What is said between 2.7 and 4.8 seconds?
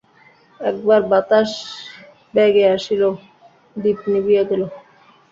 আসিল– দীপ নিবিয়া গেল।